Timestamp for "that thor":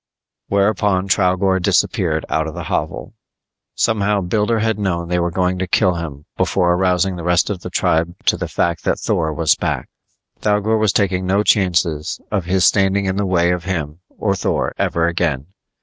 8.83-9.31